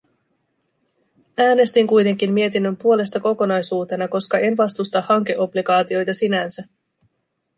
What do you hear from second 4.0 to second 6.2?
koska en vastusta hankeobligaatioita